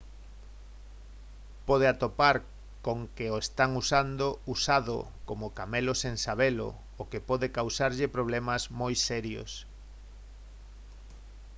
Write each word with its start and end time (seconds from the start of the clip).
pode 1.67 1.85
atopar 1.89 2.35
con 2.85 2.99
que 3.15 3.25
o 3.33 3.37
están 3.45 3.71
usando 3.81 4.25
usado 4.55 4.95
como 5.27 5.53
camelo 5.59 5.93
sen 6.01 6.15
sabelo 6.25 6.67
o 7.01 7.03
que 7.11 7.19
pode 7.29 7.47
causarlle 7.57 8.13
problemas 8.15 8.61
moi 8.79 8.93
serios 9.09 9.51